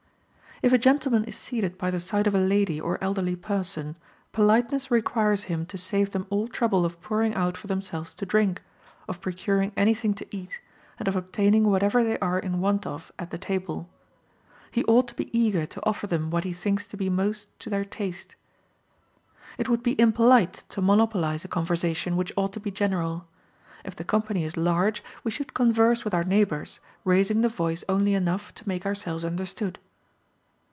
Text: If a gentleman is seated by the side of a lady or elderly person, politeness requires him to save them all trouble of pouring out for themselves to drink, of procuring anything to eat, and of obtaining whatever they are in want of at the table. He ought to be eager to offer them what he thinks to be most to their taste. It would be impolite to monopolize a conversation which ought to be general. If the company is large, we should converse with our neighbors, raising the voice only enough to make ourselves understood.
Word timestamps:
If 0.63 0.71
a 0.71 0.77
gentleman 0.77 1.23
is 1.23 1.35
seated 1.35 1.79
by 1.79 1.89
the 1.89 1.99
side 1.99 2.27
of 2.27 2.35
a 2.35 2.39
lady 2.39 2.79
or 2.79 3.03
elderly 3.03 3.35
person, 3.35 3.97
politeness 4.31 4.91
requires 4.91 5.45
him 5.45 5.65
to 5.65 5.75
save 5.75 6.11
them 6.11 6.27
all 6.29 6.47
trouble 6.47 6.85
of 6.85 7.01
pouring 7.01 7.33
out 7.33 7.57
for 7.57 7.65
themselves 7.65 8.13
to 8.13 8.27
drink, 8.27 8.61
of 9.09 9.21
procuring 9.21 9.71
anything 9.75 10.13
to 10.13 10.27
eat, 10.29 10.61
and 10.99 11.07
of 11.07 11.15
obtaining 11.15 11.63
whatever 11.63 12.03
they 12.03 12.19
are 12.19 12.37
in 12.37 12.61
want 12.61 12.85
of 12.85 13.11
at 13.17 13.31
the 13.31 13.39
table. 13.39 13.89
He 14.69 14.83
ought 14.83 15.07
to 15.07 15.15
be 15.15 15.35
eager 15.35 15.65
to 15.65 15.83
offer 15.83 16.05
them 16.05 16.29
what 16.29 16.43
he 16.43 16.53
thinks 16.53 16.85
to 16.89 16.95
be 16.95 17.09
most 17.09 17.59
to 17.61 17.71
their 17.71 17.83
taste. 17.83 18.35
It 19.57 19.67
would 19.67 19.81
be 19.81 19.99
impolite 19.99 20.63
to 20.69 20.79
monopolize 20.79 21.43
a 21.43 21.47
conversation 21.47 22.15
which 22.15 22.33
ought 22.35 22.53
to 22.53 22.59
be 22.59 22.69
general. 22.69 23.25
If 23.83 23.95
the 23.95 24.03
company 24.03 24.43
is 24.43 24.57
large, 24.57 25.03
we 25.23 25.31
should 25.31 25.55
converse 25.55 26.03
with 26.05 26.13
our 26.13 26.23
neighbors, 26.23 26.79
raising 27.03 27.41
the 27.41 27.49
voice 27.49 27.83
only 27.89 28.13
enough 28.13 28.53
to 28.53 28.67
make 28.69 28.85
ourselves 28.85 29.25
understood. 29.25 29.79